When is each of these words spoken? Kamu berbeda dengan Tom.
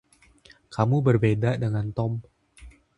Kamu 0.73 0.97
berbeda 1.07 1.51
dengan 1.63 1.87
Tom. 1.97 2.11